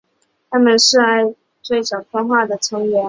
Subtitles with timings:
[0.49, 2.99] 它们是艾什欧鲸科最早分化的成员。